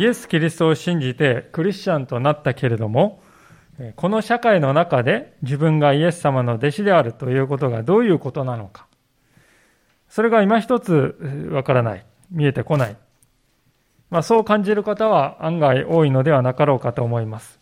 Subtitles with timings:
[0.00, 3.22] イエス・キリストを信じてクリスチャンとなったけれども、
[3.96, 8.86] この社会の中で自分がイエス様の弟子であるということがどういうことなのか。
[10.08, 12.06] それが今一つわからない。
[12.30, 12.96] 見えてこない。
[14.08, 17.60] まあ、そう感じる方は案外多いのではなかろうかと思います。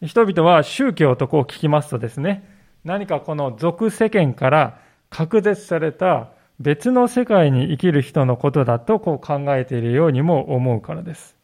[0.00, 2.48] 人々は宗教とこう聞きますとですね、
[2.84, 4.78] 何かこの俗世間から
[5.10, 6.28] 隔絶された
[6.60, 11.36] 別の世界に生きる人のことだとこう考えているようにも思うからです。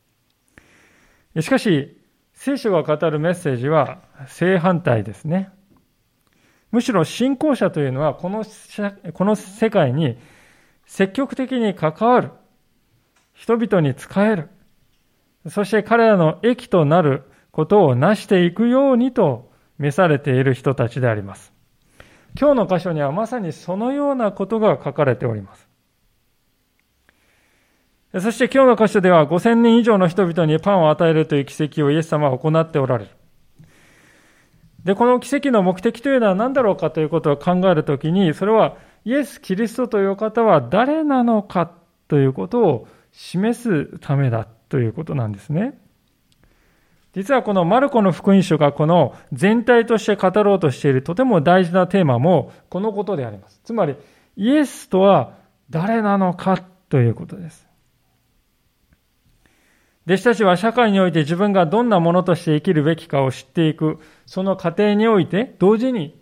[1.41, 1.97] しかし、
[2.33, 5.51] 聖書が語るメッセージは正反対ですね。
[6.73, 8.45] むしろ信仰者というのはこの
[9.13, 10.19] この世界に
[10.87, 12.31] 積極的に関わる。
[13.33, 14.49] 人々に仕える。
[15.49, 21.54] そして彼らの益となることを成していくようにと召されている人たちであります。
[22.39, 25.69] 今日の箇所にはまさにそのようなことが書かれております。
[28.21, 33.11] そして今日の箇所では5000人以上の人々にパンを与えるという奇跡をイエス様は行っておられる。
[34.85, 41.73] で、この奇跡の目的というのは何だろうかということを考えるときに、それはイエス・キリストという方は誰なのか
[42.07, 45.79] ということを示すためだということなんですね。
[47.15, 53.61] 実はこのマルコの福音書がこの全体として語ろうとしているとても大事なテーマもこのことであります。
[53.65, 53.97] つまり、
[54.37, 55.35] イエスとは
[55.71, 57.69] 誰なのかということです。
[60.07, 66.21] 弟子たちは社会において自分がどんなものとして生きるべきかを知っていく、その過程において、同時に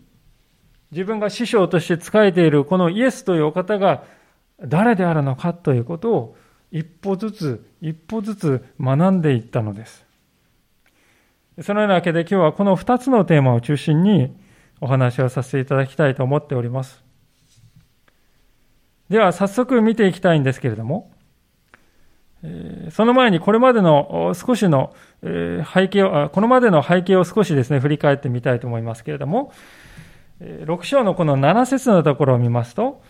[0.92, 4.04] 自分が師匠として仕えているこのイエスというお方が
[4.60, 6.36] 誰であるのかということを
[6.70, 10.11] 一歩ずつ一歩ずつ学んでいったのです。
[11.60, 14.34] そのようなわけで今日はこの2つのテーマを中心に
[14.80, 17.04] お話をさせていただきたいと思っております。
[19.10, 21.10] では早速見ていきたいんですけれども、
[22.90, 29.52] その前にこれまでの少しの背景を、このまでの背景を少しですね、振り返ってみたいと思いますけれども、
[30.40, 33.02] 6章のこの7節のところを見ますと、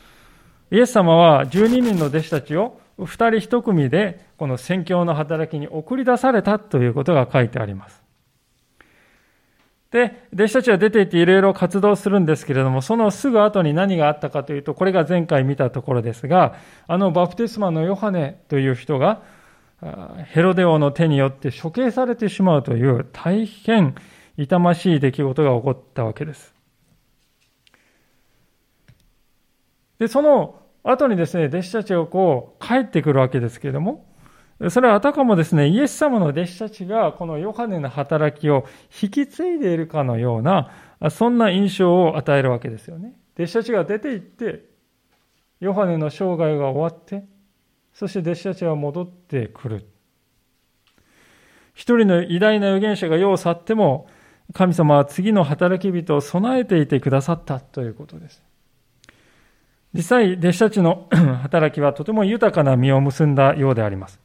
[0.71, 8.02] イエス様は12人の弟子たちを2人1組でこの宣教の働きに送り出されたということが書いてあります。
[9.93, 16.57] で、弟子たちは出て行っていろいろ活動するんですけれども、そのすぐ後に何があったかというと、これが前回見たところですが、
[16.89, 19.23] あのバプテスマのヨハネという人が、
[20.29, 23.95] ヘロデ王の手によって処刑されてしまうという大変
[24.39, 26.55] 痛ましい出来事が起こったわけです。
[29.99, 34.07] で、その後にですね、弟子たちがこう帰ってくるわけですけれども、
[34.71, 38.67] それはあたかもですね、イエス様の弟子たちがこのヨハネの働きを
[39.03, 40.71] 引き継いでいるかのような、
[41.11, 43.15] そんな印象を与えるわけですよね。
[43.37, 44.65] 弟子たちが出て行って、
[45.61, 47.25] ヨハネの生涯が終わって、
[47.93, 49.89] そして弟子たちは戻ってくる。
[51.75, 54.07] 一人の偉大な預言者が世を去っても、
[54.53, 58.43] 神様は次の働き人を備えていてくださったということです。
[59.95, 61.09] 実際、弟子たちの
[61.43, 64.21] 働きはとても豊かな実を結んだようであります。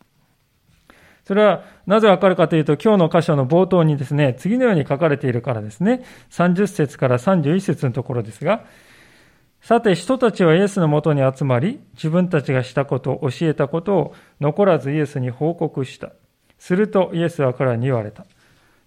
[1.27, 6.05] それはなぜわかるかというと、今日の箇所の冒頭にですね、次のように書かれているからですね。
[6.29, 8.63] 30節から31節のところですが、
[9.59, 16.13] さて人たちはイエスのもとに集まり、自分たちがしたこと、教えたことを残らずイエスに報告した。
[16.59, 18.25] するとイエスは彼らに言われた。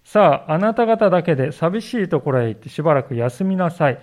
[0.03, 3.99] さあ、あなた方だけで寂しいところへ行ってしばらく休みなさい。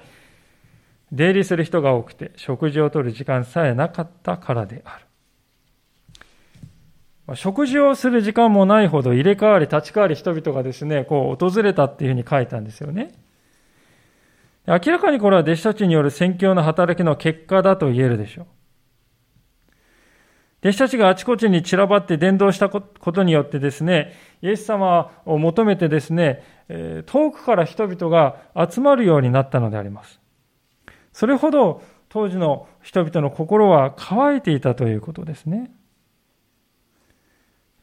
[1.11, 5.08] 出入りする人が多くて、食事をとる時間さえなかったからである。
[7.35, 13.15] 食事をする時間もないほど入れ替わり立ち替わり人々がですね、こう訪れたっていうふうに書いたんですよね。
[14.67, 18.47] 明らかにこれは弟子たちによる宣教の働きの結果だと言えるでしょう。
[20.61, 26.43] 弟子たちがあちこちに散らばって伝道したことによってですね、イエス様を求めてですね、
[27.07, 28.37] 遠くから人々が
[28.69, 30.21] 集まるようになったのであります。
[31.13, 35.71] それほど当時の人々の心は乾いていたということですね。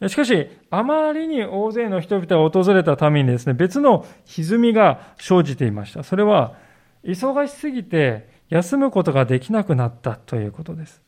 [0.08, 6.02] しかし、あまりに大勢の人々が訪れたためにですね、別の歪みが生じていました。
[6.02, 6.54] それは、
[7.02, 11.02] 忙しすぎて休むことができなくなったということです。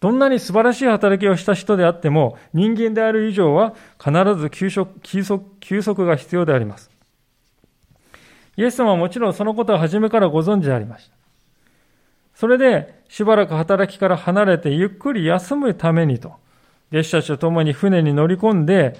[0.00, 6.90] どんなに素晴らしい働きをした人であっても、人間である以上は必ず休息休息休息が必要であります。
[8.56, 11.16] イエス様はもちろんそのことは初めからご存知でありました。
[12.34, 16.36] それでしばらく働きから離れてゆっくり休むためにと、
[16.90, 18.98] 弟子たちと共に船に乗り込んで、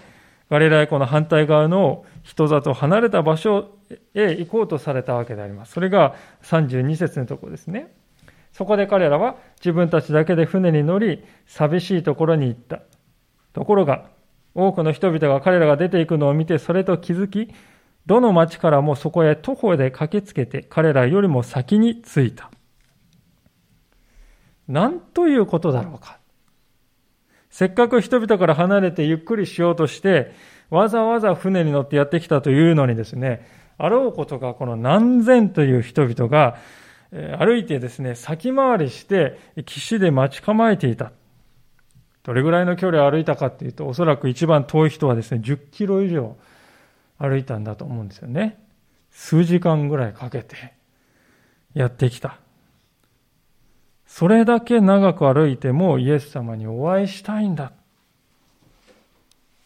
[0.50, 3.70] ガリラヤ湖の反対側の人里離れた場所
[4.14, 5.72] へ行こうとされたわけであります。
[5.72, 7.90] それが32節のところですね。
[8.52, 12.82] そこで彼らは自分たちだけで船に乗り、寂しいところに行った。
[13.54, 14.10] ところが、
[14.54, 17.48] 多くの人々が彼らが出ていくのを見て、それと気づき、
[18.04, 22.50] どの町からもそこへ徒歩で駆けつけて、彼らよりも先に着いた。
[24.72, 26.18] なんということだろうか。
[27.50, 30.32] せっかく人々から離れてゆっくりしようとして、
[30.70, 33.46] わざわざ船に乗ってやってきたというのにですね、
[33.76, 36.56] あろうことがこの何千という人々が
[37.38, 41.12] 歩いてですね、先回りして岸で待ち構えていた。
[42.22, 46.36] どれぐらいの距離を歩いたかっていうと、おそらく一番遠い人はですね、10キロ以上
[47.18, 48.58] 歩いたんだと思うんですよね。
[49.10, 50.72] 数時間ぐらいかけて
[51.74, 52.38] やってきた。
[54.14, 57.72] それだけ長く歩いてもイエス様にお会いしたいんだ。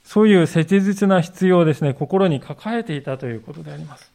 [0.04, 4.12] そういう切実な必要をですね、心に抱えていたということであります。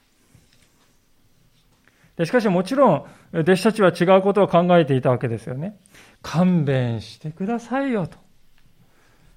[2.15, 5.77] でしかしもちろん、弟子たちは違うことを考えていたわけですよね。
[6.21, 8.17] 勘弁してくださいよと。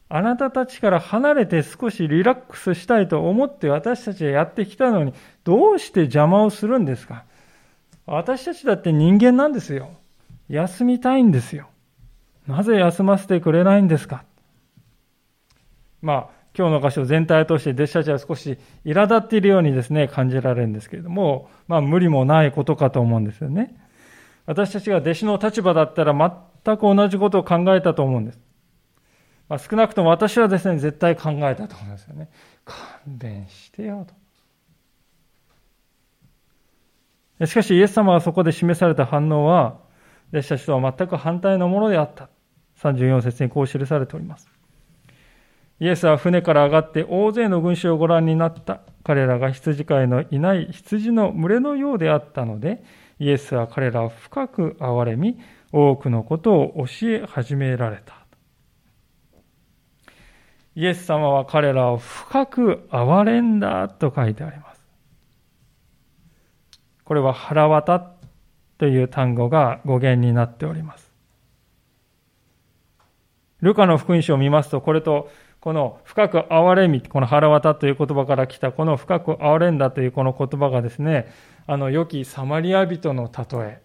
[0.08, 5.12] あなたたちから離れて少しリラックスしたいと思って私たちはやってきたのに、
[5.42, 7.24] どうして邪魔をするんですか？
[8.06, 9.90] 私たちだって人間なんですよ。
[10.48, 11.68] 休みたいんですよ。
[12.46, 14.24] なぜ休ませてくれないんですか？
[16.02, 23.74] まあ、今日の箇所全体を通して弟子たちは少し苛立っているようにですね、感じられるんですけれども、まあ無理もないことかと思うんですよね。
[24.46, 26.12] 私たちが弟子の立場だったら
[26.64, 28.38] 全く同じことを考えたと思うんです。
[29.48, 32.28] まあ、少なくとも私はですね、絶対考えたと思いますよね。
[32.66, 32.76] 勘
[33.06, 34.06] 弁してよ
[37.38, 37.46] と。
[37.46, 39.80] しかし、イエス様がそこで示された反応は、
[40.34, 42.28] 弟子たちとは全く反対のものであった。
[42.82, 44.50] 34節にこう記されております。
[45.78, 48.80] イエスは船から上がって大勢の群衆をご覧になった。
[49.04, 52.82] 彼らが羊飼いのいない羊の群れのようであったので、
[53.20, 55.38] イエスは彼らを深く憐れみ、
[55.72, 58.14] 多くのことを教え始められた。
[60.74, 64.84] イエス様は彼らを深く憐れんだと書いてあります。
[67.04, 68.13] これは腹渡っ
[68.78, 71.12] という単語が語源になっております。
[73.60, 75.30] ルカの福音書を見ますと、これと
[75.60, 81.32] この深く憐れみ、この腹渡という言葉から来たこの深く憐れんだというこの言葉がですね、
[81.66, 83.82] あの良きサマリア人の例え、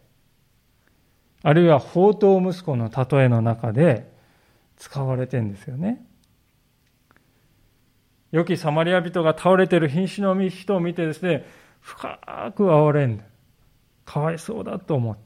[1.43, 4.11] あるいは宝刀息子の例えの中で
[4.75, 6.05] 使われてんですよね。
[8.31, 11.45] 良きサマリア人が倒れている瀕死の人を見てですね、
[11.79, 12.19] 深
[12.55, 13.23] く憐れんで、
[14.09, 15.17] かわいそうだと思う。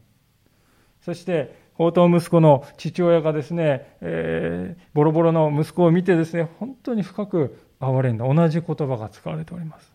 [0.99, 8.27] そして、宝刀息子の父親がですね、えー、ボロボロの息子を見てですね、本当に深く憐れんだ。
[8.27, 9.93] 同じ言葉が使われております。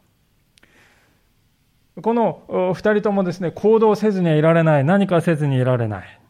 [2.02, 4.84] この二人ともですね、行動せずにはいられない。
[4.84, 6.20] 何かせずにいられない。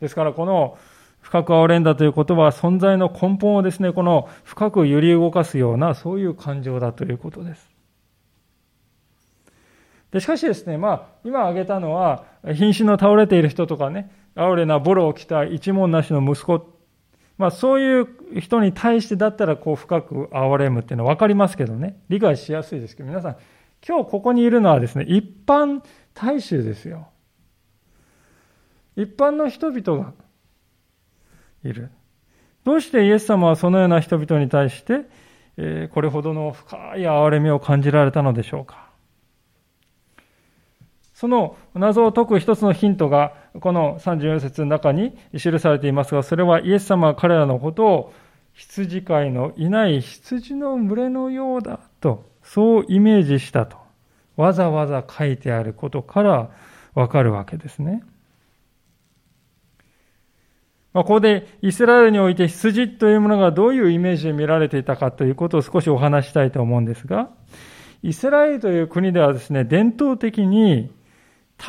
[0.00, 0.78] ですから、この
[1.20, 7.75] 深く憐れんだという言葉は存在の根本をですね、この深く揺り動かすような、そういう感情だということです。
[10.10, 16.74] でしかしですね、まあ、今挙げたのは、瀕死の倒れている人とかね、哀れなボロを着た一文なしの息子、
[17.38, 23.36] まあ、そういう人に対してだったら、こう、深く憐れむっていうのは分かりますけどね、理解しやすいですけど、皆さん、
[23.86, 25.82] 今日ここにいるのはですね、一般
[26.14, 27.08] 大衆ですよ。
[28.96, 30.12] 一般の人々が
[31.62, 31.90] いる。
[32.64, 35.02] どうしてイエス様はそのような人々に対して、
[35.58, 38.85] えこれほどの深い憐れみを感じられたのでしょうか。
[41.16, 43.32] その謎を解く一つのヒントが、
[43.62, 48.12] この34節の中に記されていますが、それはイエス様は彼らのことを
[48.52, 53.78] 羊飼いのいない羊の群れのようだと、そうイメージしたと、
[54.36, 56.50] わざわざ書いてあることから
[56.94, 58.04] わかるわけですね。
[60.92, 67.30] まあ、ここでイスラエルにおいて羊というものがどういうイメージで見られていたかということを少しお話したいと思うんですが、
[68.02, 70.94] イスラエルという国ではですね、伝統的に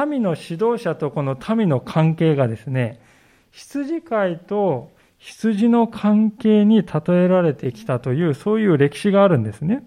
[0.06, 3.00] 民の指導者とこの民の関係がですね、
[3.52, 9.84] 羊飼いと羊の関係に例えられてきたという、そういう歴史があるんですね。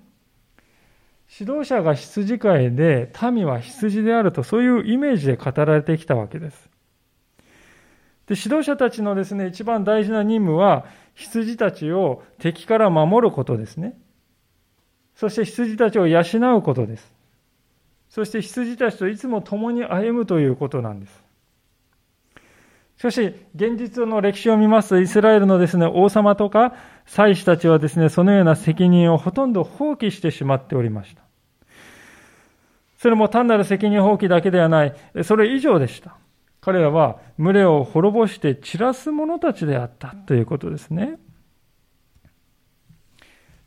[1.38, 6.68] 指導者が羊飼いで、民は羊であると、そういうイメージで語られてきたわけです。
[8.26, 13.96] で指導者たちのですね、一番大事な任務は、羊たちを敵から守ることですね。
[15.14, 16.22] そして羊たちを養
[16.56, 17.12] うことです。
[18.10, 21.24] そして羊たちといつも共に歩むということなんです。
[22.98, 26.74] しかし、現実の歴史を見ますと、イスラエルのですね、王様とか
[27.06, 31.22] 祭司たちはですね、そのような責任をほとんど放棄してしまっておりました。
[32.98, 36.16] それも単なる責任放棄だけではない、それ以上でした。
[36.60, 41.18] 彼らは群れを滅ぼして散らす者たちであったということですね。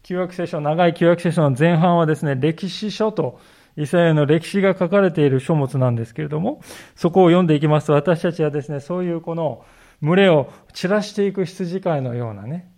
[0.04, 3.40] 旧約聖書、長い旧約聖書の前半はですね、歴史書と
[3.76, 6.62] イスラエルの歴史が書かれている書物なんですけれども、
[6.96, 9.66] そこを読んでいきますと、私たちはですね、そういうこの
[10.02, 12.70] 群れを散らしていく羊飼いのようなね、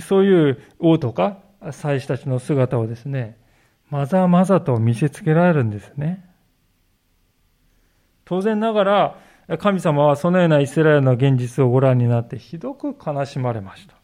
[0.00, 1.38] そういう王とか
[1.70, 3.38] 祭司たちの姿をですね、
[3.90, 6.24] まざまざと見せつけられるんですね。
[8.24, 9.18] 当然ながら、
[9.58, 13.94] 神様はそのようなイスラエルの現実をご覧になってひどく悲しまれました。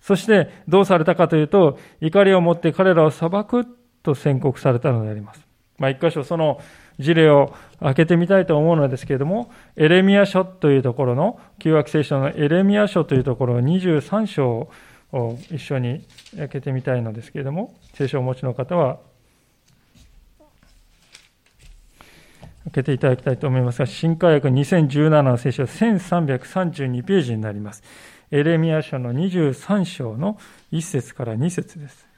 [0.00, 3.64] そしてどうされたかというと、怒りを持って彼らを裁く
[4.02, 5.46] と宣告されたのであります。
[5.78, 6.60] まあ、一箇所その
[6.98, 14.70] 事例を開けてみたいと思うのですけれども、エレミア書というところの、旧約聖書のエレミア書というところ23章
[15.12, 16.04] を一緒に
[16.36, 18.98] 開けてみたいのですけれども、聖書をお持ちの方は、
[22.64, 27.82] 開けていただきたいと思いますが、新科学2017の聖書1332ページになります。
[28.30, 30.38] エレミア書の23章の
[30.70, 32.11] 1節から2節です。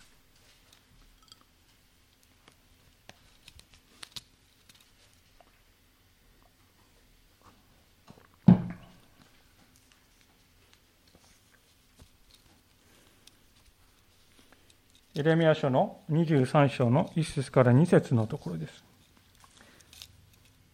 [15.16, 18.84] エレミア書の23章の1節から2節のところです。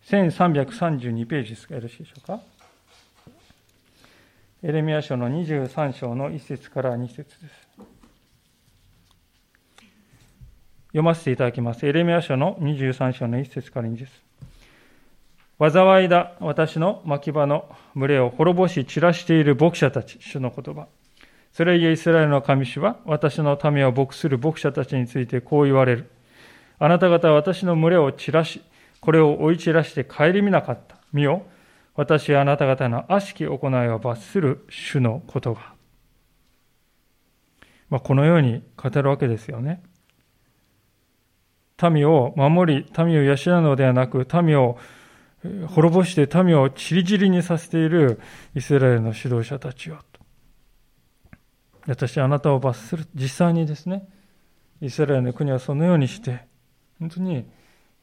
[0.08, 2.40] 1332ページですかよろしいでしょうか。
[4.62, 7.36] エレミア書の23章の1節から2節です。
[10.88, 11.86] 読ませていただきます。
[11.86, 14.10] エレミア書の23章の1節から2節
[15.58, 20.86] 災いだ私の牧場の群れを滅ぼし散らしている牧者たち、主の言葉。
[21.52, 26.10] それゆえイスラエルの神主は私の民を牧する牧者たちについてこう言われる。
[26.78, 28.62] あなた方は私の群れを散らし、
[29.00, 30.96] これを追い散らして顧みなかった。
[31.12, 31.42] 見よ、
[31.94, 35.74] 私はあなた方の悪しき行いを罰する主の言葉。
[37.90, 39.82] まあ、このように語るわけですよね。
[41.90, 44.78] 民を守り、民を養うのではなく、民を
[45.66, 48.20] 滅ぼして民を散り散りにさせている
[48.54, 49.98] イスラエルの指導者たちよ。
[51.90, 53.04] 私はあなたを罰する。
[53.14, 54.08] 実際にですね、
[54.80, 56.46] イスラエルの国はそのようにして、
[56.98, 57.44] 本当に、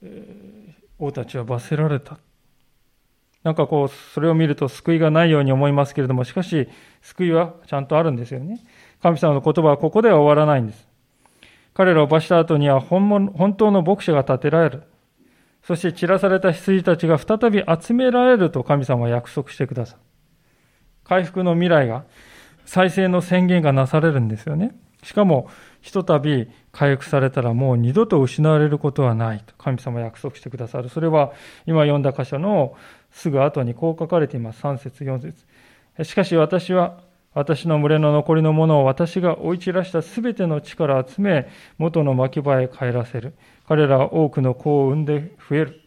[0.01, 2.17] えー、王たちは罰せられた。
[3.43, 6.67] なんかこう、それを見ると救いがないように思いますけれども、しかし、
[7.01, 8.59] 救いはちゃんとあるんですよね。
[9.01, 10.87] 神様の言葉はここでは終わらないんです。
[11.73, 14.83] 彼らを罰した後には本物本当の牧者が立てられる。
[15.63, 19.99] そして散らされた羊たちが再び集められると神様は約束してください。
[21.05, 22.03] 回復の未来が
[22.67, 24.75] 再生の宣言がなされるんですよね。
[25.01, 25.49] しかも、
[25.81, 30.89] ひとたび回復されたらもう二度と失われることはないと神様約束してくださる。
[30.89, 31.31] それは
[31.65, 32.75] 今読んだ箇所の
[33.09, 34.61] すぐ後にこう書かれています。
[34.61, 36.99] 3節4節しかし私は
[37.33, 41.47] 私の群れの残りのものを私が追い散らしたすべての力を集め、
[41.77, 43.35] 元の牧場へ帰らせる。
[43.67, 45.81] 彼らは多くの子を産んで増える。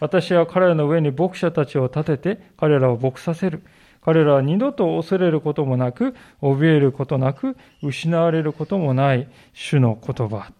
[0.00, 3.62] 私は彼らの上に牧者たちを立てて、彼らを牧させる。
[4.06, 10.52] 彼らは二度と恐れることもなく、怯えることなく、失われることもない主の言葉。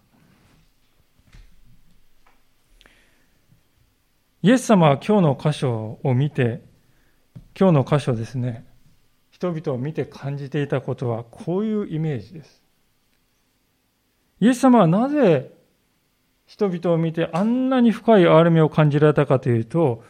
[4.41, 6.61] イエス様は今日の箇所を見て、
[7.57, 8.65] 今日の箇所ですね、
[9.31, 12.61] 人々を見て感じていたことはこういうイメージです。
[14.41, 15.53] イエス様はなぜ
[16.47, 20.03] 人々を見てあんなに深い憐れみを感じられたかというと、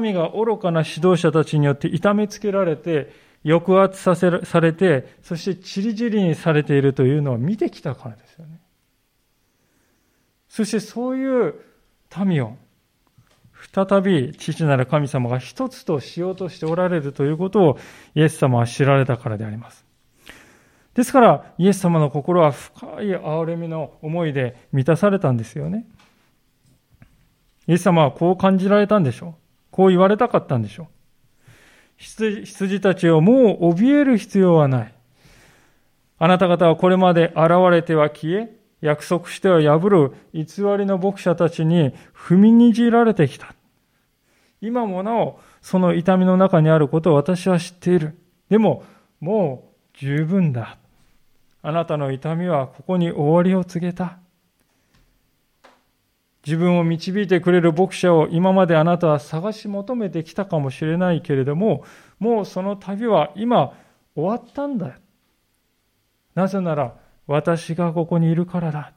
[0.00, 3.12] 民が愚かな指導者たちによって痛めつけられて、
[3.44, 8.60] 抑圧させされて、そしてちりぢりにされているというのを見てきたからですよね。
[10.48, 11.54] そしてそういう
[12.24, 12.56] 民を、
[13.74, 17.78] 再び父なる神様が一つとしようとしておられるということを
[18.14, 19.84] イエス様は知られたからであります。
[20.94, 25.86] ですから、イエス様の心は深い憐れみの思いで満たされたんですよね。
[27.68, 29.47] イエス様はこう感じられたんでしょう。
[29.70, 30.86] こう言われたかったんでしょう。
[31.98, 34.94] 羊たちをもう怯える必要はない。
[36.18, 40.44] あなた方はこれまで現れては消え、約束しては破る偽
[40.78, 43.54] りの牧者たちに踏みにじられてきた。
[44.60, 48.16] 今もなお、その痛みの中にあることを私は知っている。
[48.48, 48.84] でも、
[49.20, 50.78] もう十分だ。
[51.62, 54.18] あなたの痛みはここに終わりを告げた。
[56.46, 61.84] 自分を導いてくれる牧者を今まであなたは探し求めてきたかもしれないけれども、
[62.18, 63.72] もうその旅は今
[64.14, 64.98] 終わったんだ。
[66.34, 66.94] なぜなら
[67.26, 68.92] 私がここにいるからだ。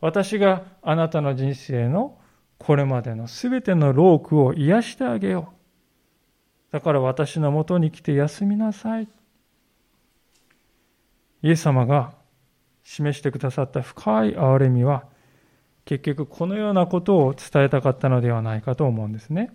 [0.00, 2.18] 私があなたの人生の
[2.58, 5.52] これまでのすべての労苦を癒してあげよ
[6.70, 6.72] う。
[6.72, 9.08] だから私のもとに来て休みなさい。
[11.42, 12.14] イエス様が
[12.82, 15.04] 示してくださった深い憐れみは、
[15.84, 19.50] 結局このようなことを伝えたかったのではないかと思うんですね。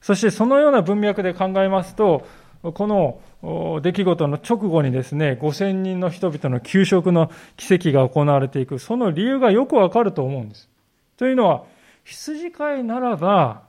[0.00, 2.26] そしてそのような文脈で考えますと、
[2.62, 10.68] この出来事の直後にですね、5000人の人々の給食の奇跡が行われていく、その理由がよくわかると思うんです。
[11.16, 11.64] というのは、
[12.04, 13.62] 羊飼いならば、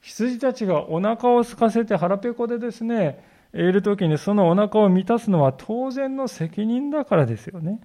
[0.00, 3.22] 羊たちがお腹を空かせて腹ペコでですね、
[3.52, 7.80] いるときにそのお腹を満たすのは当然の責任だからですよね。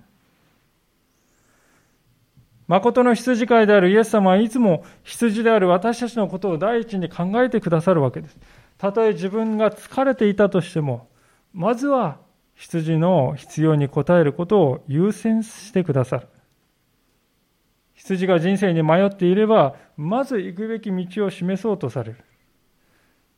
[2.67, 8.37] 誠の羊飼いであるイエス様はいつも羊である私たちのことを第一に考えてくださるわけです。
[8.77, 11.07] たとえ自分が疲れていたとしても、
[11.53, 12.17] まずは
[12.55, 16.27] 羊の必要に応えることを優先してくださる。
[17.93, 22.17] 羊が人生に迷っていれば、まず行くべき道を示そうとされる。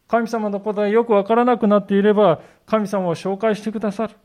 [0.07, 4.15] 神様のことがよくわからなくなっていれば、神様を紹介してくださる。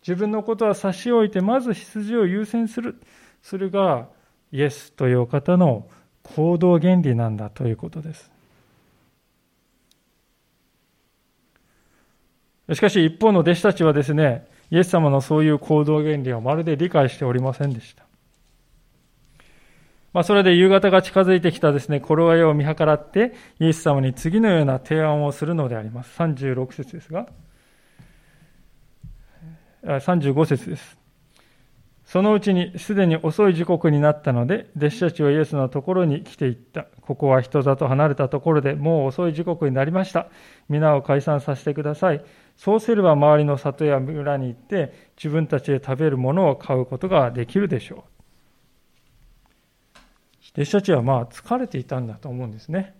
[0.00, 3.00] 自分のことは差し置いて、まず羊を優先する。
[3.48, 4.08] それが
[4.50, 5.86] イエスというお方の
[6.24, 8.28] 行動原理なんだということです。
[12.74, 18.04] しかし一方の弟子たちはですね、イエス様のそういう行動原理をまるで理解しておりませんでした。
[20.12, 26.18] まあ、それで夕方が近づいてきたですね、頃合いを見計らって、イエス様に次のような提案をするのであります。
[26.18, 27.28] 36節ですが、
[29.84, 31.05] 35節です。
[32.06, 36.86] そのうちにすでに遅い時刻になったので、弟子たちはイエスのところに来ていった。
[37.00, 40.28] ここは人里離れたところでもう遅い時刻になりました。
[40.68, 42.24] 皆を解散させてください。
[42.56, 47.98] そうすれば周りの里や村に行って自分たちで食べるものを買うことができるでしょう。
[50.54, 52.94] 弟子たちはまあ疲れていたんだと思うんですね。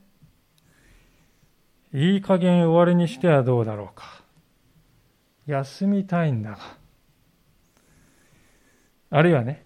[1.94, 4.20] いい加減終わりにしてはどうだろうか。
[5.46, 6.75] 休みたいんだが。
[9.16, 9.64] あるいはね、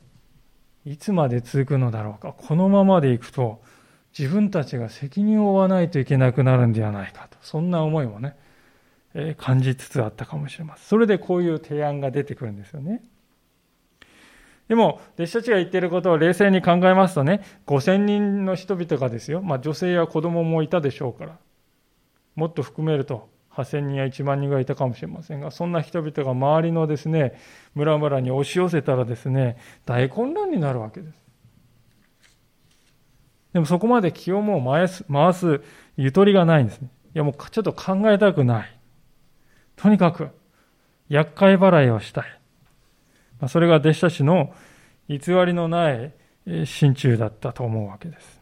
[0.84, 2.32] いつまで続くのだろうか。
[2.32, 3.60] このままでいくと、
[4.16, 7.36] 自分たちが責任を負わないといけなくなるんではないかと。
[7.42, 8.36] そんな思いもね、
[9.12, 10.84] えー、感じつつあったかもしれません。
[10.86, 13.02] それでこういう提案が出てくるんですよね。
[14.68, 21.36] でも、弟子たちが言っていることを冷静に考えますとね、5000人の人々がですよ、まあ女性や子供もいたでしょうから、
[22.36, 23.28] もっと含めると、
[23.62, 27.38] 8000人や1万人がいたかもしれませんが、そんな人々が周りのですね、
[27.74, 31.20] 村々に押し寄せたらですね、大混乱になるわけです。
[33.52, 35.60] でもそこまで気をもう回す、回す
[35.96, 36.88] ゆとりがないんですね。
[37.14, 38.78] いやもうちょっと考えたくない。
[39.76, 40.28] とにかく、
[41.08, 42.40] 厄介払いをしたい。
[43.48, 44.54] それが弟子たちの
[45.08, 46.12] 偽りのない
[46.64, 48.39] 心中だったと思うわけです。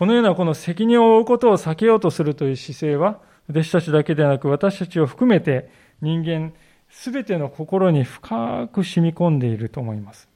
[0.00, 5.68] このようなこの責任を負うことを避けようとするという姿勢は、弟子たちだけでなく私たちを含めて
[6.00, 6.54] 人間
[6.88, 10.26] すべての心に深く染み込んでいると思います。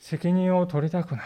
[0.00, 1.22] 責任を取りたくな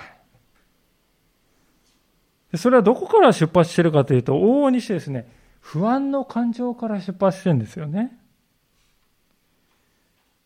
[2.53, 2.59] い。
[2.59, 5.27] それはどこから出発しているかというと、往々にしてですね、
[5.63, 8.13] 不安の感情から出発してるんですよね。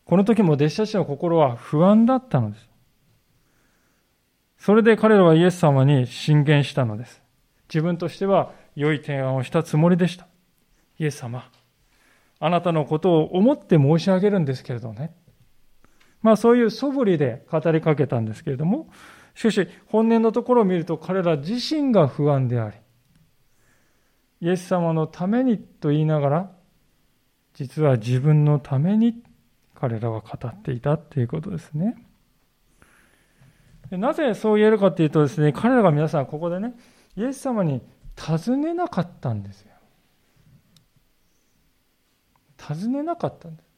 [0.05, 2.68] この時も弟子たちの心は不安だったのです。
[4.59, 7.23] それで彼らはイエス様に進言したのです。
[7.69, 10.27] 自分としては良い提案をしたつもりでした。
[10.99, 11.49] イエス様、
[12.39, 15.15] あなたのことを思って申し上げるんですけれどね。
[16.21, 18.89] まあそういう素振りで語りかけたんですけれども、
[19.33, 22.75] しかし本音のところを見ると彼ら自身が不安であり、
[24.41, 26.51] イエス様のためにと言いながら、
[27.53, 29.23] 実は自分のために
[29.73, 32.08] 彼らは語っていたということですね。
[33.91, 36.73] なぜそう言えるかというとですね、彼らが皆さんここでね、
[37.15, 37.81] イエス様に
[38.15, 39.71] 尋ねなかったんですよ。
[42.57, 43.69] 尋ねなかったんです。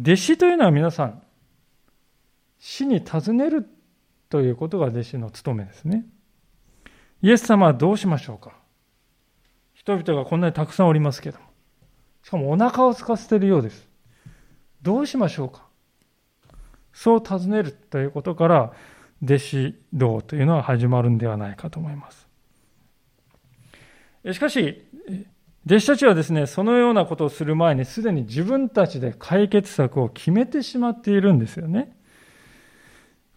[0.00, 1.22] 弟子というのは皆さん、
[2.58, 3.68] 死に尋ねる
[4.30, 6.06] ということが弟子の務めですね。
[7.22, 8.52] イエス様はどうしましょうか
[9.74, 11.46] 人々がこんなにたくさんおりますけども。
[12.22, 13.88] しかもお腹を空かせているようです。
[14.82, 15.65] どうしましょうか
[16.96, 18.72] そう尋ねるということから、
[19.22, 22.26] 弟子道というのは始まるんではないかと思います。
[24.32, 24.82] しかし、
[25.66, 31.94] 弟子たちはですね、そのようなことをする前にすでに自分たちで解決策を決めてしまっているんですよね。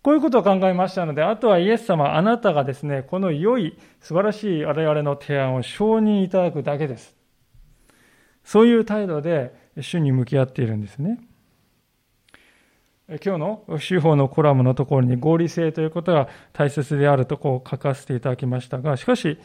[0.03, 7.13] こういうことを考えましたので、あとはイエス様、あなたがですね、この良い、素晴らしい我々の提案を承認いただくだけです。
[8.45, 11.19] そういう態度で主に向き合っているんですね。
[13.09, 19.39] 今日の司法のコラムのところに合理性ということが大切であるとこう書かせていただきましたが、しかし、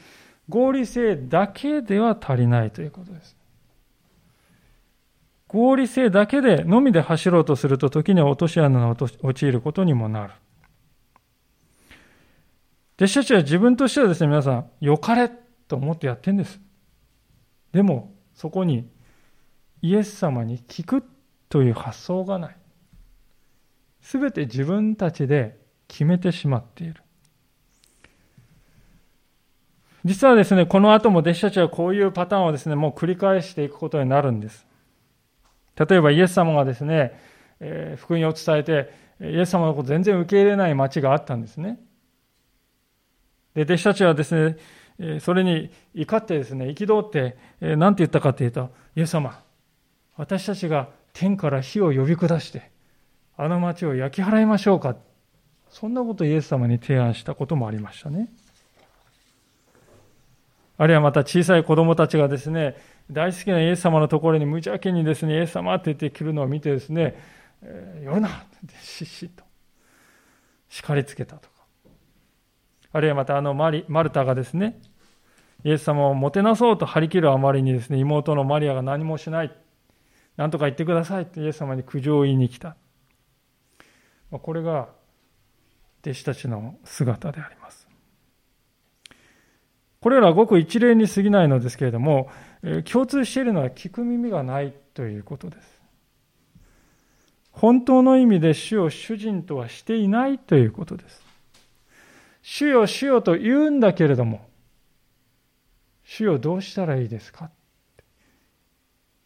[0.51, 3.37] 合理性だけでは足りないということです。
[5.49, 10.33] 合理性だけで、のみで走ろうとすると、時には落とし穴に陥ることにもなる。
[12.97, 15.31] 弟子たちは自分としてはですね、皆さん、良かれ
[15.69, 16.61] と思ってやってんです。
[17.73, 18.91] でも、そこに
[19.81, 21.05] イエス様に聞く
[21.49, 22.57] という発想がない。
[24.05, 27.03] すべて自分たちで決めてしまっている。
[30.05, 34.67] 実はですね、この後も弟子たちはこういうパターンをですね、もう繰り返していくことになるんです。
[35.75, 37.19] 例えばイエス様がですね、
[37.61, 41.81] えー、福音を伝えて、イエス様のこと全然受け入れない町があったんですね。
[43.55, 49.43] で、弟子たちはですね、それに怒ってですね、憤って、何て言ったかというと、イエス様、
[50.19, 52.74] 私たちが天から火を呼び下して、
[53.37, 54.97] あの町を焼き払いましょうか。
[55.69, 58.29] そんなことをイエス様に提案したこともありましたね。
[60.77, 62.77] あるいはまた小さい子供たちがですね、
[63.11, 67.17] 大好きなイエス様のところに無邪気にですね、イエス様って言って来るのを見てですね、
[67.63, 68.31] えー、寄るなっ
[68.67, 69.45] てしっしっと
[70.69, 71.55] 叱りつけたとか。
[72.93, 74.81] あるいはまたあのマリマルタがですね、
[75.65, 79.53] イエス様をもてなそうと張り切るあまりにですね、妹のマリアが何もしない。
[80.37, 82.77] 何とか言ってくださいってイエス様に苦情を言いに来た。
[84.31, 84.89] これが
[86.03, 87.89] 弟子たちの姿であります。
[90.01, 92.31] これらはごく一例に過ぎないのですけれども、
[92.85, 95.81] 共通しているのは聞く耳がないということです。
[97.53, 101.23] 本当の意味で主を主人とはしていないということです。
[102.43, 104.47] 主よ主よと言うんだけれども、
[106.05, 107.51] 主よどうしたらいいですか？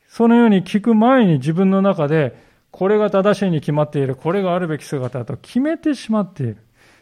[0.07, 2.48] そのように聞く前に自分の中で、
[2.79, 6.59] これが正しいに決まっている、これがあるべき姿だと決めてしまっている。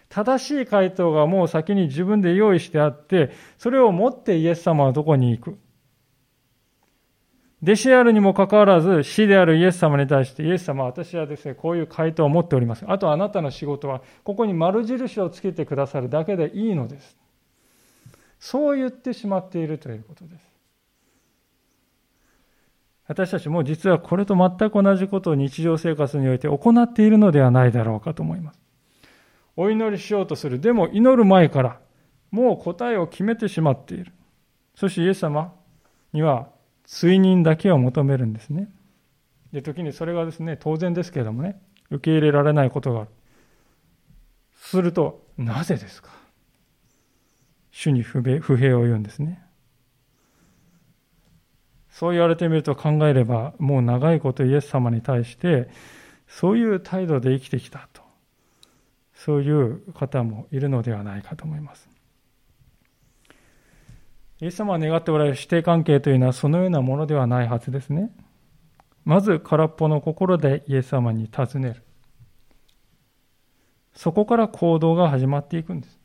[0.09, 5.59] 正しい回答がもう先に自分で用意してあって、それを持ってイエス様はどこに行く？
[7.63, 12.87] 弟子であるにもかかわらず、死であるイエス様に対して、イエス様、私はですね、こういう回答を持っております。
[12.89, 17.19] あとあなたの仕事は、ここに丸印をつけてくださるだけでいいのです。
[18.41, 20.56] そう言ってしまっているということです。
[23.09, 28.61] 私たちも実はこれと全く同じことを日常生活において行っているのではないだろうかと思います。
[29.57, 30.61] お祈りしようとする。
[30.61, 31.79] でも祈る前から
[32.31, 34.13] もう答えを決めてしまっている。
[34.75, 35.55] そしてイエス様
[36.13, 36.49] には
[36.85, 38.69] 追認だけを求めるんですね。
[39.53, 43.11] で、時にそれがですね、当然ですけれどもね、受け入れられないことがある。
[44.55, 46.11] すると、なぜですか？
[47.71, 49.43] 主に不平を言うんですね。
[51.99, 55.71] そう言われてみると考えれば、もう長いことイエス様に対して、
[56.29, 58.03] そういう態度で生きてきたと。
[59.15, 61.89] そういう方もいるのではないかと思います。
[64.43, 68.11] イエス様が願っておられる師弟関係というのはそのようなものではないはずですね。
[69.07, 71.83] まず空っぽの心でイエス様に尋ねる。
[73.95, 75.99] そこから行動が始まっていくんです。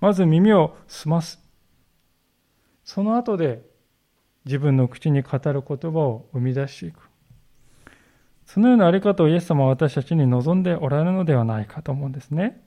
[0.00, 1.40] まず耳を澄ます。
[2.82, 3.75] その後で
[4.46, 7.10] 自分の口に語る言葉を生み出していく。
[8.46, 12.62] そのようなあり方をイエス様は私たちに望んでおられるのではないかと思うんですね。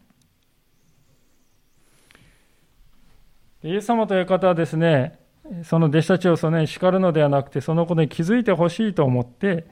[3.63, 5.19] イエス様という方はですね、
[5.63, 9.65] その弟子たちをそのように叱るのではなくて、そのことに気づいてほしいと思って、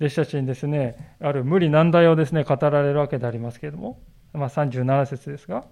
[0.00, 4.00] 弟子たちにですね、ある無理難題をですね、語られるわけでありますけれども、
[4.32, 5.64] まあ、37節ですが、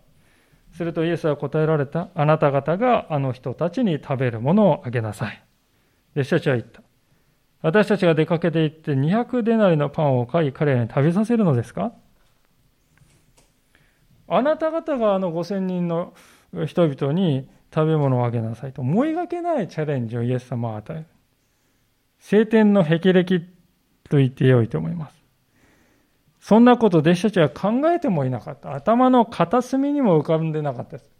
[0.72, 5.42] するとイエスは答えられた、あなた方があの人たちに食べるものをあげなさい。
[6.14, 6.83] 弟子たちは言った。
[7.62, 11.92] 私たちが出かけて行って200デナリのパンを買い彼らに食べさせるのですか？
[14.29, 16.14] あなた方があの5000人の
[16.66, 21.07] 人々に食べ物をあげなさいと思いがけないチャレンジをイエス様は与える。
[22.18, 23.40] 晴天の霹靂
[24.09, 25.16] と言ってよいと思います。
[26.40, 28.75] そんなこと弟子たちは考えてもいなかった。
[28.75, 31.11] 頭の片隅にも浮かんでなかったです。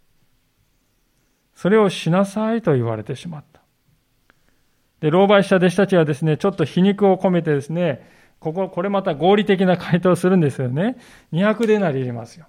[1.53, 3.60] それをしなさいと言われてしまった。
[5.01, 8.07] で、狼狽した弟子たちはですね、ちょっと皮肉を込めてですね、
[8.39, 10.97] ここ、これまた合理的な回答をするんですよね。
[11.33, 12.45] 200デナリ入れますよ。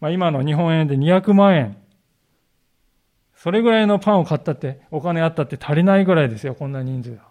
[0.00, 1.76] まあ今の日本円で200万円。
[3.34, 7.28] それぐらいのパンを買ったって、お金あったって足りないぐらいですよ、こんな人数は。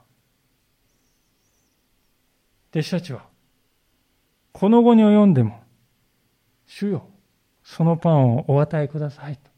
[2.72, 3.26] 弟子たちは、
[4.54, 5.62] この後に及んでも、
[6.66, 7.10] 主よ、
[7.64, 9.52] そのパンをお与えくださいと。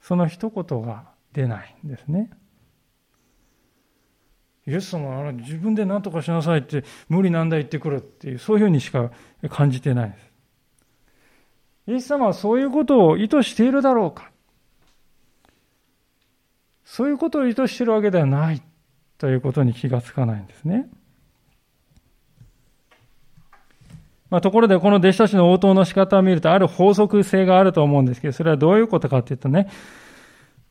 [0.00, 1.04] その一言が
[1.34, 2.30] 出ないんですね。
[4.68, 9.10] イエス様は自分で何とかしなさいって無理なんだ言ってくるっていうそういうふうにしか
[9.48, 10.28] 感じてないです。
[11.86, 14.30] イエス様はそういうことを意図しているだろうか
[16.84, 18.60] そういうことを意図しているわけではない
[19.16, 20.90] ということに気がつかないんですね。
[24.28, 29.70] まあ、ところでこの弟子たちの応答の仕方を見るとある法則性があると思うんですけど、それはどういうことかというとね、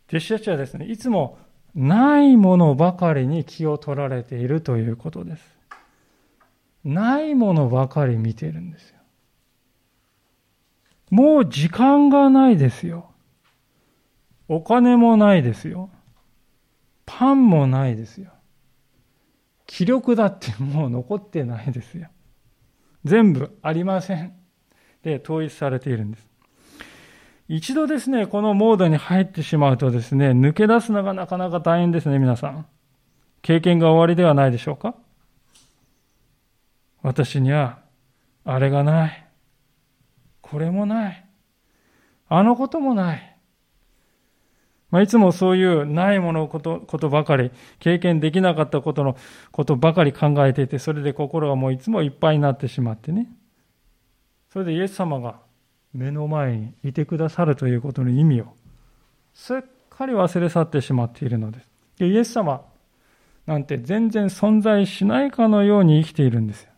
[0.10, 1.40] 弟子たちはですね、いつも
[1.78, 5.58] ないものばかりに気を取られているということです。
[6.84, 8.98] ないものばかり見ているんですよ。
[11.12, 13.12] もう時間がないですよ。
[14.48, 15.92] お金もないですよ。
[17.06, 18.32] パンもないですよ。
[19.68, 22.10] 気力だってもう残ってないですよ。
[23.04, 24.34] 全部ありません。
[25.04, 26.27] で、統一されているんです。
[27.48, 32.66] 一度ですね、このモードに入ってしまうとですね、抜け出すのがなかなか大変ですね、皆さん。
[33.42, 34.96] 経験が終わりではないでしょうか？
[37.02, 37.80] 私には、
[38.44, 39.28] あれがない。
[40.42, 41.26] これもない。
[42.28, 43.38] あのこともない。
[44.92, 49.16] まあ、いつもそういうないものこと、ことばかり、経験できなかったことの
[49.52, 53.30] ことばかり考えていて、それで心がもういつもいっぱいになってしまってね。
[54.52, 55.40] それでイエス様が
[55.94, 58.54] 目の前にいてくださるということの意味を、
[59.34, 61.70] すっかり忘れ去ってしまっているのです。
[61.98, 62.62] でイエス様
[63.46, 66.70] なんて全然存在しないかのように生きているんですよ。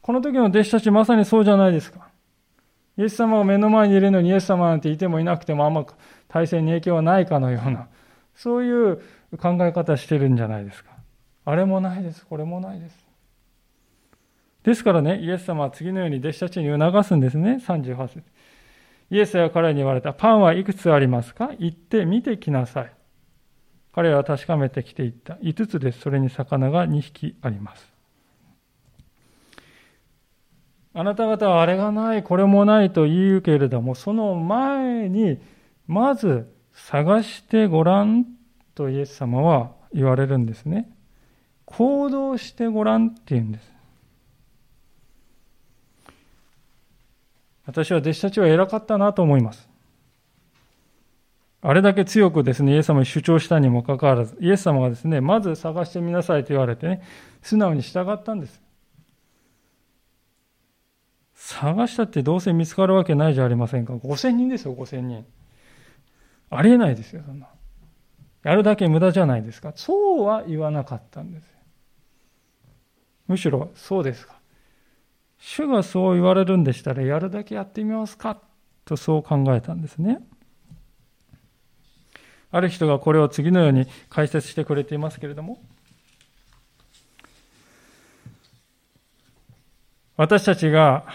[0.00, 2.08] この時の弟子たちまさにそうじゃないですか。
[2.98, 5.86] イエス様が目の前にいるのにイエス様なんていてもいなくてもあんま
[6.28, 7.88] 体制に影響はないかのような、
[8.34, 8.96] そういう
[9.38, 10.90] 考え方してるんじゃないですか。
[11.44, 13.01] あれもないです、これもないです。
[14.64, 18.22] ですからね、イエス様は次のように弟子たちに促すんですね、38節。
[19.10, 20.12] イエスは彼に言われた。
[20.12, 22.92] パンはいくつありますか行って見てきなさい。
[23.92, 25.34] 彼らは確かめてきていった。
[25.34, 26.00] 5つです。
[26.00, 27.92] それに魚が2匹あります。
[30.94, 35.38] あなた方はあれがない、これもないと言うけれども、その前に、
[35.86, 38.26] まず探してごらん
[38.74, 40.90] とイエス様は言われるんですね。
[41.64, 43.71] 行動してごらんって言うんです。
[47.66, 49.68] 私は弟子たちは偉かったなと思います。
[51.64, 57.02] あれだけ強くですね、イエス様に主張したにもかかわらず、イエス様がですね、まず探してみなさいと言われてね、
[57.40, 58.60] 素直に従ったんです。
[61.34, 63.94] 探したってどうせ見つかるわけないじゃありませんか。
[63.94, 65.24] 5000人ですよ、5000人。
[66.50, 67.46] ありえないですよ、そんな。
[68.42, 69.72] やるだけ無駄じゃないですか。
[69.76, 71.46] そうは言わなかったんです。
[73.28, 74.41] むしろ、そうですか。
[75.44, 78.40] 主がそう言われるんでしたら、やるだけやってみますか
[78.84, 80.20] とそう考えたんですね。
[82.52, 85.60] ある人がこれを次のように解説してくれていますけれども、
[90.16, 91.06] 私たちが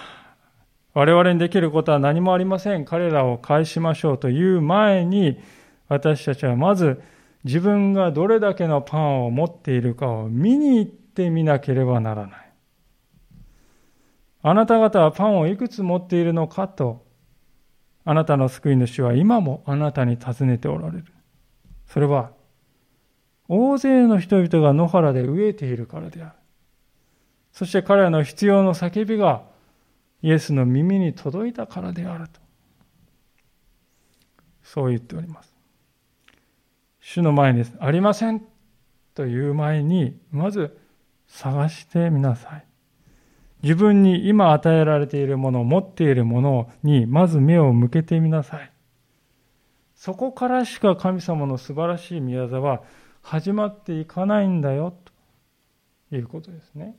[0.93, 2.83] 我々にできることは何もありません。
[2.83, 5.39] 彼らを返しましょうという前に、
[5.87, 7.01] 私たちはまず
[7.45, 12.46] 自分がどれだけのパンを持っているかを見に行ってみなければならない。
[14.49, 17.05] あなた方はパンをいくつ持っているのかと、
[18.05, 21.05] あなたの救い主は今もあなたに尋ねておられる。
[21.85, 22.31] それは、
[23.49, 26.31] 大勢の人々が野原で飢えているからである。
[27.51, 29.43] そして彼らの必要の叫びが
[30.21, 32.39] イエスの耳に届いたからであると。
[34.63, 35.53] そう言っております。
[36.99, 38.43] 主の前にありません
[39.13, 40.77] という前に、まず
[41.27, 42.65] 探してみなさい。
[43.63, 48.71] 自分に今与えられているもの、持っているものに、まず目を向けてみなさい。
[49.95, 52.83] そこからしか神様の素晴らしい宮沢は
[53.21, 54.93] 始まっていかないんだよ、
[56.09, 56.95] ということですね。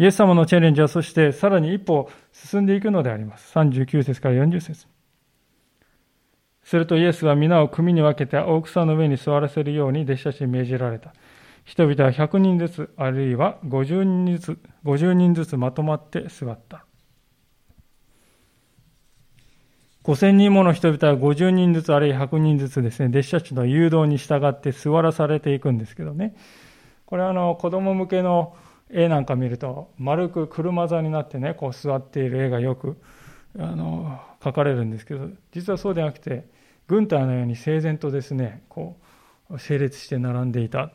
[0.00, 3.52] イエス様のチャレンジはそしてさらに一歩進んでいくのであります。
[3.58, 4.86] 39節から40節
[6.62, 11.12] するとイエスは皆を組に分けて大草の上に座らせるように弟子たちに命じられた。
[11.70, 16.84] 人々は100人ずつ、あるいは50人ずつ、50人ずつまとまって座った。
[20.02, 26.34] 5000人もの人々は50人ずつ、あるいは100人ずつですね、弟子たちの誘導に従って座らされていくんですけどね。
[27.06, 28.56] これはあの子供向けの
[28.90, 33.00] 絵なんか見ると丸く車座になってねこう座っている絵がよく
[33.56, 36.48] あの描かれるんですけど実はそうではなくて
[36.88, 38.96] 軍隊のように整然とですねこ
[39.50, 40.92] う整列して並んでいた、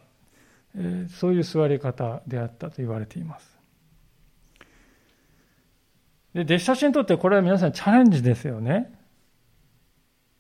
[1.10, 3.58] そういう座り方であったと言われています
[6.34, 8.92] で弟子たちにとってこれは皆さんチャレンジですよね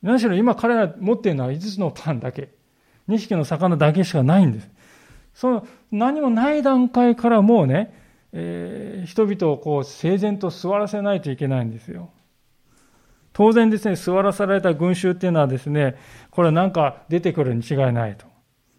[0.01, 2.49] 何しろ今彼ら持っているのは5つのパンだけ
[3.07, 4.69] 2匹の魚だけしかないんです。
[5.33, 7.93] その何もない段階からもうね、
[8.31, 12.09] えー、人々をこう整然と座らせないといけないんですよ。
[13.33, 15.97] 当然ですね、座らされた群衆っていうのはですね、
[16.31, 18.25] これなんか出てくるに違いないと。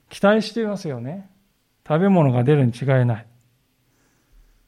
[0.09, 1.29] 期待していますよね。
[1.87, 3.27] 食べ物が出るに違いない。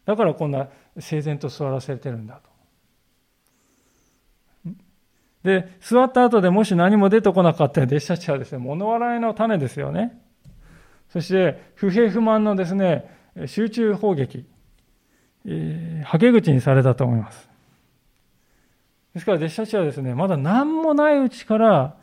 [0.05, 2.49] だからこんな整然と座らせてるんだと。
[5.43, 10.21] で、座った後でもし何も出てこなかったら弟子たちはですね、物笑いの種ですよね。
[11.11, 13.11] そして、不平不満のですね、
[13.47, 14.45] 集中砲撃、
[15.47, 17.49] えー、はけ口にされたと思います。
[19.15, 21.97] ですから弟子たちはですね、まだ何もないうちから、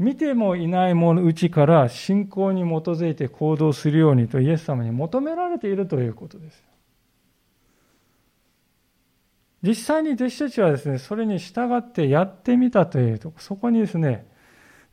[0.00, 6.64] 見てもいないものうちから信仰に基づいて行動するようにとイエス様に求められているということです。
[9.62, 14.26] 実際に弟子たちはですね、それに従ってやってみたというとこ、そこにですね、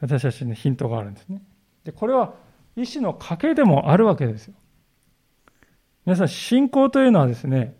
[0.02, 1.42] 私たちにヒントがあるんですね。
[1.86, 2.34] で、これは
[2.76, 4.56] 意志の賭けでもあるわけですよ。
[6.06, 7.78] 皆さん、信仰というのはですね、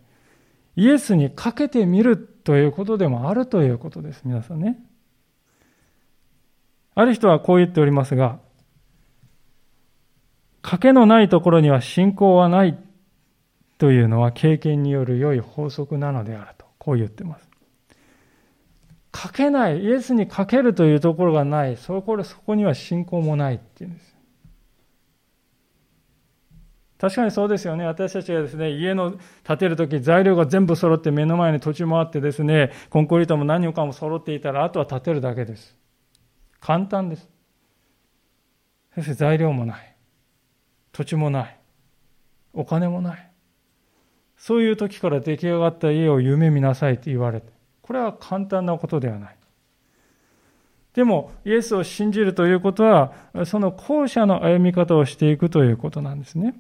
[0.78, 4.22] イエスにかけてみるということでもあるということです。
[4.24, 4.82] 皆さんね。
[7.00, 8.40] ある人はこう言っておりますが、
[10.64, 12.76] 賭けのないところには信仰はない
[13.78, 17.48] というのは経験による良い法則なのであると、こう言ってます。
[19.12, 24.18] 賭けない、イエスにかけるというところがない、そこそこには信仰もないっていうんです。
[26.98, 27.86] 確かにそうですよね。
[27.86, 35.78] 私たちがですね、家の建てるとき材料が全部揃って目の前に土地もあってですね、コンクリートも何もかも揃っていたら、あとは建てるだけです。
[36.60, 37.30] 簡単です。
[38.96, 39.96] 先生、材料もない。
[40.92, 41.60] 土地もない。
[42.54, 43.32] お金もない。
[44.38, 49.36] そういう時から出来上がった家を夢見なさいと言われて、これは簡単なことではない。
[50.94, 53.14] でも、イエスを信じるということは、
[53.46, 56.56] その後者の歩み方をしていくということなんですね。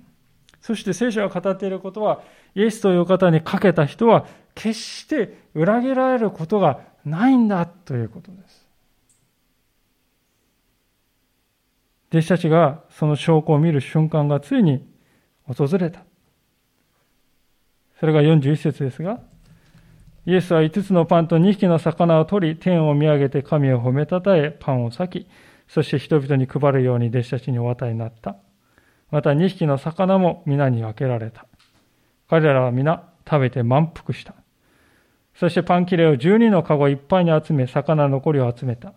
[0.62, 2.22] そして聖書が語っていることは、
[2.54, 8.67] イエスという方にかけた人は、決して裏切られることがないんだということです。
[12.10, 14.88] 弟子たちがその証拠を見る瞬間がついに
[15.44, 16.04] 訪れた。
[18.00, 19.20] それが41節ですが、
[20.26, 25.28] イエスは5つのパンと2匹の魚を取り、天を見上げて神を褒めたたえ、パンを裂き、
[25.68, 28.36] そして人々に配るように弟子たちにお与えになった。
[29.10, 31.46] また2匹の魚も皆に分けられた。
[32.30, 34.36] 彼らは皆食べて満腹した。
[35.34, 38.94] そしてパン切れを12の籠いっぱいに集め、魚の残りを集めた。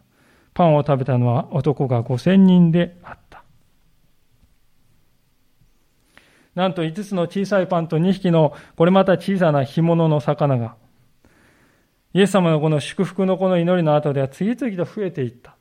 [0.61, 3.42] パンを食べたのは男が5000人であった。
[6.55, 10.77] なんと5つの小さいパンと2匹のこれまた小さな干物の魚が、
[12.12, 15.57] イエス様のこの祝福のこの祈りの後では次々と増えていった。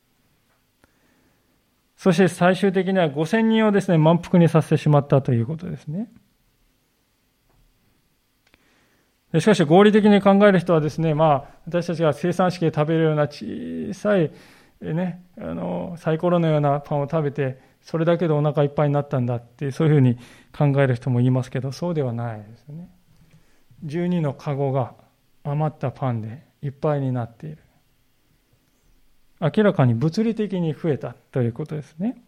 [1.96, 6.10] そして最終的には5000人をですね、満腹にさせてしまったということですね。
[9.40, 14.32] しかし合理的に考える人はですね、まあ、私たちが生産式で食べるような小さい、
[14.82, 20.18] ね、あの、サイコロのようなパンを食べて、それだけでお腹いっぱいになったんだって、そういうふうに
[20.58, 22.90] 考える人もいますけど、そうではないですよね。
[23.86, 24.94] 12の籠が
[25.44, 27.58] 余ったパンでいっぱいになっている。
[29.42, 32.22] 明らかに物理的に増えたということですね。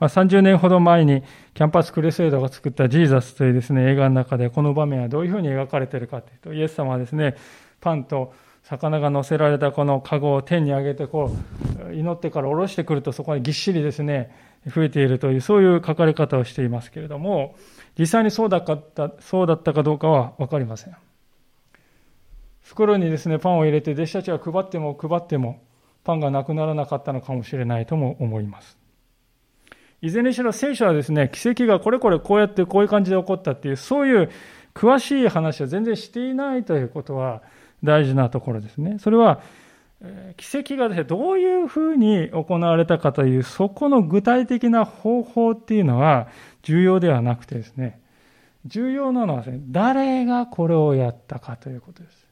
[0.00, 1.22] ま、30年ほど前に
[1.54, 7.36] キャンパスクレセードが作ったジーザスというですね、映画の中でこの場面はどういうふうに描かれているかというと、イエス様はですね、
[7.80, 11.30] パンと魚が乗せられたこの籠を天に上げてこ
[11.90, 14.30] う、祈ってから下ろしてくるとそこにぎっしりですね、
[14.66, 17.56] 増えているという、そういう書かれ方をしていますけれども、
[17.98, 20.96] 実際にそうだった、そうだったかどうかはわかりません。
[22.62, 25.62] 袋にですね、パンを入れて弟子たちが配っても配っても、
[26.04, 28.78] パンがなくならなかったのかもしれないとも思います。
[30.00, 34.30] いずれにしろ聖書はですね、奇跡がこれこれこうやってこういう感じで起こったっていう、そういう
[34.74, 37.42] 詳しい話は全然していないということは
[37.82, 38.98] 大事なところですね。
[38.98, 39.40] それは、
[40.36, 46.28] 奇跡がですね、どういうふうに行われたかという、そこの具体的な方法っていうのは
[46.62, 48.00] 重要ではなくてですね、
[48.66, 52.26] 重要なのはですね、誰がこれをやったかということです。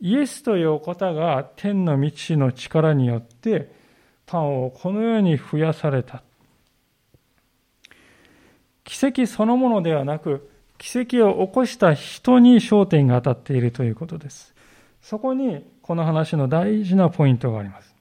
[0.00, 3.72] イエスというお方が天の道の力によって
[4.26, 6.22] パンをこのように増やされた。
[8.84, 10.47] 奇跡そのものではなく、
[10.78, 14.54] 奇跡を起こした人に焦点が当たっているということです。
[15.02, 17.94] そこにこの話の大事なポイントがあります。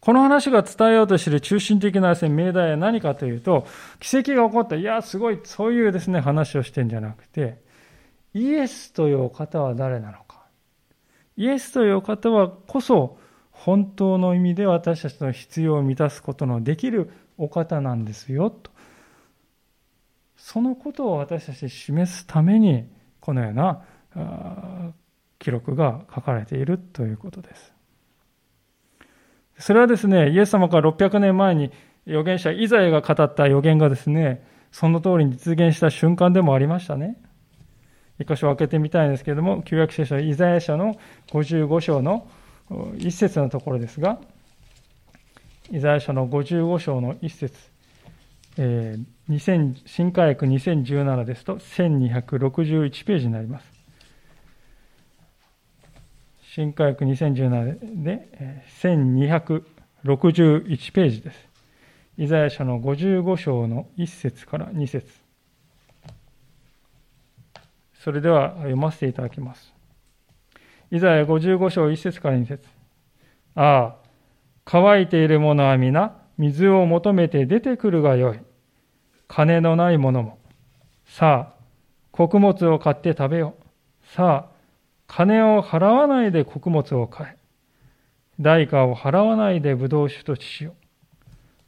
[0.00, 3.66] この話が伝えようとしている中心的な命題は何かというと、
[4.00, 7.58] 奇跡が起こった、いや、すごい、そういうですね、話をしてんじゃなくて、
[8.32, 10.40] イエスというお方は誰なのか。
[11.36, 13.18] イエスというお方はこそ、
[13.50, 18.70] 本当の意味で私たちの必要を満たすことのできるお方なんですよと
[20.52, 22.84] そのことを私たちに示すために
[23.20, 23.84] このような
[25.38, 27.72] 記録が書かれているということです。
[29.60, 31.70] それはですねイエス様から600年前に
[32.04, 37.16] 預言者イザヤが語った預言がですねその通りに実現した瞬間でもありましたね。
[38.18, 40.96] 一箇所開けてみたいんですけれども旧約聖書イザヤ書の
[41.28, 42.26] 55章の
[42.98, 44.18] 一節のところですが、
[45.70, 47.69] イザヤ書の55章の一節、
[48.56, 53.66] えー、新科学2017ですと1261ページになります。
[56.52, 59.62] 新科学2017で、えー、
[60.02, 61.48] 1261ページです。
[62.18, 65.08] イザヤ書の55章の1節から2節
[68.00, 69.72] それでは読ませていただきます。
[70.90, 72.66] イザヤ55章1節から2節
[73.54, 73.96] ああ、
[74.64, 78.40] 乾いている者は皆、水を求めて出てくるがよい。
[79.28, 80.38] 金のない者も。
[81.04, 81.60] さあ、
[82.12, 84.06] 穀物を買って食べよう。
[84.16, 84.52] さあ、
[85.06, 87.40] 金を払わないで穀物を買え。
[88.40, 90.72] 代価を払わないで葡萄酒としよ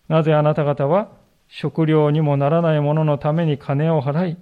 [0.09, 0.13] う。
[0.13, 1.11] なぜあなた方は
[1.49, 4.37] 食料にもならない者のために金を払い、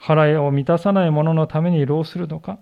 [0.00, 2.58] 払いを満たさない者のために労するのか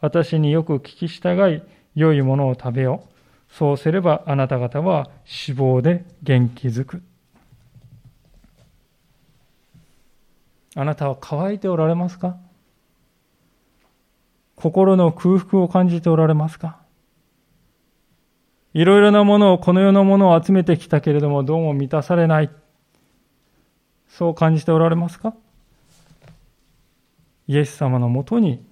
[0.00, 1.62] 私によく聞き従い、
[1.96, 3.11] 良いものを食べよう。
[3.52, 7.02] そうすればあなた方は死亡で元気づく。
[10.74, 12.36] あなたは乾いておられますか？
[14.56, 16.78] 心の空腹を感じておられますか？
[18.72, 22.48] いろいろなものを、この世のものを集めてきたけれども、どうも満たされない。
[24.08, 25.34] そう感じておられますか？
[27.48, 28.64] イエス様のもとに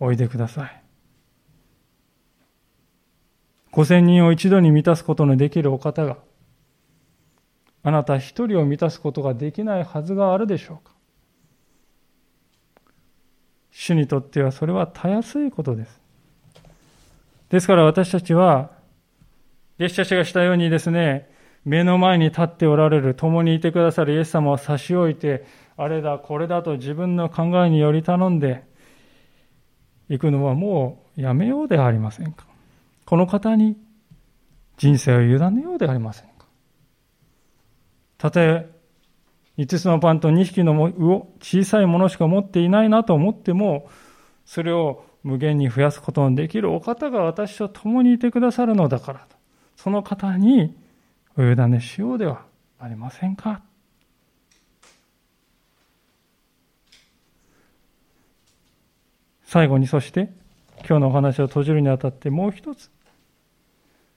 [0.00, 0.81] おいでください。
[3.72, 6.18] 五千人を一度に満たすことのできるお方が、
[7.82, 10.92] あなた一人を満たすことができないはずがあるでしょうか
[13.72, 16.00] 主にとってはそれはたやすいことです。
[17.48, 18.70] ですから私たちは、
[19.78, 21.30] 弟子たちがしたようにですね、
[21.64, 25.46] 目の前に立っておられる、共にいてくださるイエス様を差し置いて、
[25.78, 28.64] あれだ、これだと自分の考えにより頼んで、
[30.10, 32.51] 行くのはもうやめようではありませんか。
[33.12, 33.76] この方に
[34.78, 36.46] 人生を委ねようではありませんか。
[38.16, 38.70] たとえ、
[39.58, 40.72] 5つのパンと2匹の、
[41.38, 43.90] 小さいものしか持っていないなと思っても、
[44.46, 49.36] それを無限に増やすことのできるお方が私と共にいてくださるのだからと。
[49.76, 50.74] その方に
[51.36, 52.46] お委ねしようでは
[52.78, 53.60] ありませんか。
[59.44, 60.32] 最後にそして
[60.88, 62.90] 今日のお話を閉じるにあたってもう一つ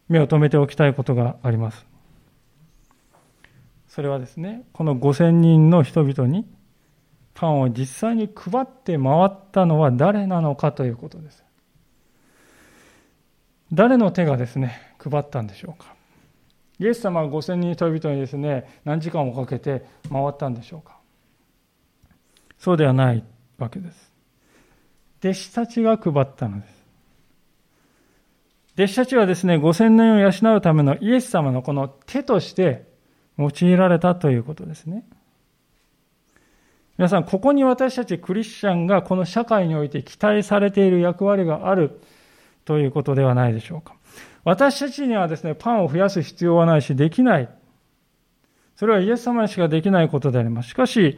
[0.08, 1.86] 目を留めておきたいことがあります。
[3.88, 6.46] それはですね、この5000人の人々に
[7.34, 11.44] パンを実際に配って回ったのは誰なのかということです。
[13.72, 15.94] 誰の手がですね、配ったんでしょうか。
[16.80, 20.98] イエス様は5000人人々にですね、何時間もかけて回ったんでしょうか。
[22.58, 23.24] そうではない
[23.58, 24.12] わけです。
[25.20, 26.75] 弟子たちが配ったのです。
[28.78, 32.86] 弟子たちはですね、5000年を養うためのイエス様のこの手として
[33.38, 35.06] 用いられたということですね。
[36.98, 42.02] 皆さん、ここに私たちクリスチャンがこの社会において期待されている役割がある
[42.66, 43.96] ということではないでしょうか。
[44.44, 47.50] 私たちにはですね、パンを増やす必要はないし、できない。
[48.76, 50.70] それはイエス様にしかできないことであります。
[50.70, 51.18] しかし、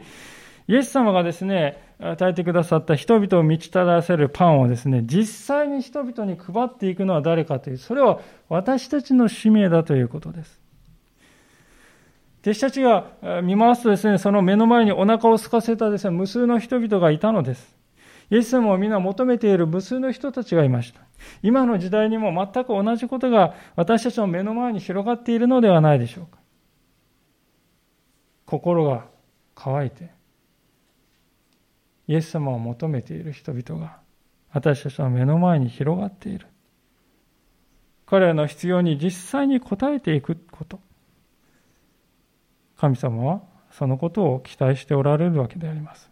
[0.68, 10.60] イエス様がですね、与えてくださった人々を満ちたらせるパンをですね、実際に人々に配っていくのは誰かという、それは私たちの使命だということです。
[12.42, 13.06] 弟子たちが
[13.42, 17.76] 見回すとですね、その目の前にお腹を空かせたですね、無数の人々がいたのです。
[18.30, 21.00] イエス様を皆求めている無数の人たちがいました。
[21.42, 26.38] 今の時代にも全く同じことが私たちの目の前に広がっているのではないでしょうか。
[28.44, 29.06] 心が
[29.54, 30.17] 乾いて、
[32.08, 33.98] イエス様を求めている人々が
[34.52, 36.46] 私たちの目の前に広がっている。
[38.06, 40.80] 彼らの必要に実際に応えていくこと。
[42.78, 46.10] 神様はそのことを期待しておられるわけであります。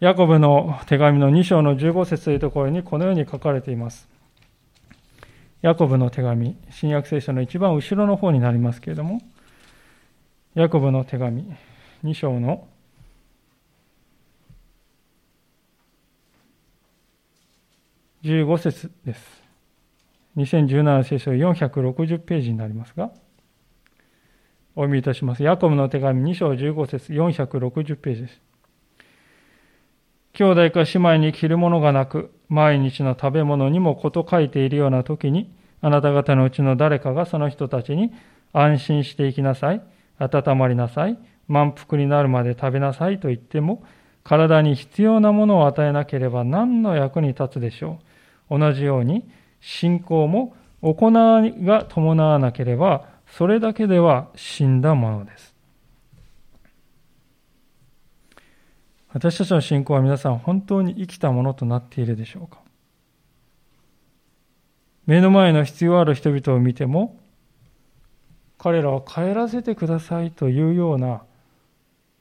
[0.00, 4.08] ヤコブの手紙の2章の15節というところにこのように書かれています。
[5.60, 9.20] ヤコブの手紙、新約聖書の一番後ろの方になりますけれども、
[10.54, 11.54] ヤコブの手紙
[12.02, 12.66] 2章の
[18.22, 19.42] 15節です。
[20.36, 23.10] 2017聖書460ページになりますが、
[24.76, 25.42] お読みいたします。
[25.42, 28.40] ヤコブの手紙2章15節460ページです。
[30.34, 38.12] 兄弟か姉妹に着るものがなく、毎日の食べ物にもこと書いているような時に、あなた方のうちの誰かがその人たちに
[38.52, 39.82] 安心していきなさい、
[40.18, 41.18] 温まりなさい、
[41.48, 43.82] 満腹になるまで食べなさいと言っても、
[44.24, 48.09] 体に必要なものを与えなければ何の役に立つでしょう。
[48.50, 49.30] 同じように、
[49.60, 51.10] 信仰も行
[51.46, 55.54] いが伴わなければ、それだけでは死んだものです。
[59.12, 62.60] 私たちの信仰は皆さん本当に生きたものとなっているでしょうか？
[65.06, 67.18] 目の前の必要ある人々を見ても
[68.56, 71.22] 彼らを帰らせてくださいというような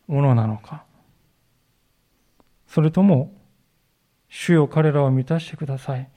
[0.08, 0.84] ものなのか？
[2.68, 3.32] それとも
[4.28, 6.10] 主よ彼らを満たしてください。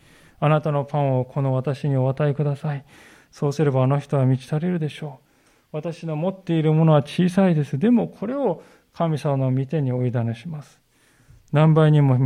[0.45, 2.85] あなたのパンをこの私にお与えください
[3.31, 5.29] そうすればあの人は満ち足りるでしょう
[5.73, 8.63] 私の持っているものは小さいですでもこれを
[8.93, 10.81] 神様の御手にお委ねします。
[11.51, 12.19] 何倍にも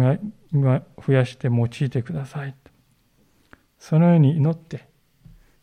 [0.53, 2.55] 増やして用いてください。
[3.79, 4.89] そのように祈って、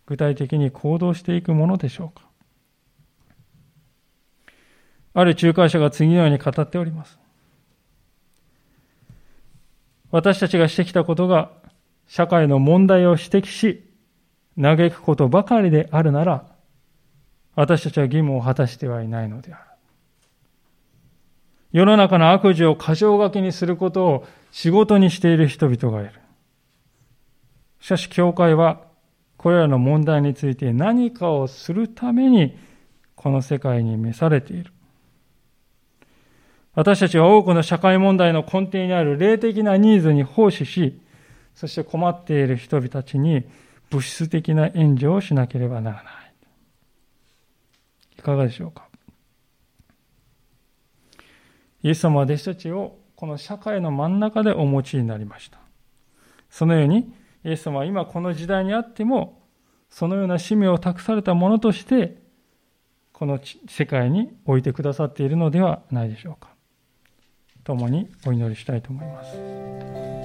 [0.05, 2.27] 具体的に行動していくものでしょうか。
[5.13, 7.19] ある仲介者が次のように語っております。
[10.09, 11.51] 私たちがしてきたことが
[12.07, 13.83] 社会の問題を指摘し、
[14.59, 16.45] 嘆くことばかりであるなら、
[17.55, 19.63] 私たちは義務を果たしてはいないのである。
[21.71, 26.19] 世の中の悪事を過剰書きにすることを仕事にしている人々がいる。
[27.79, 28.81] しかし、教会は
[29.37, 32.57] これらの問題について何かをするために
[33.15, 34.71] この世界に召されている。
[36.75, 40.99] 私たちは多くの社会問題の根底にある霊的なニーズに奉仕し、
[41.55, 43.45] そして困っている人々たちに
[43.89, 46.13] 物質的な援助をしなければならない。
[48.17, 48.87] いかがでしょうか？
[51.83, 55.59] イエス様は弟子たちをこの社会の真ん中でお持ちになりました。
[56.49, 59.41] そのように、イエス様は今この時代にあっても、
[59.89, 62.17] そのような使命を託されたものとして、
[63.11, 66.49] この世界に置いてくださっているのではないでしょうか。
[67.63, 70.22] 共にお祈りしたいと思います。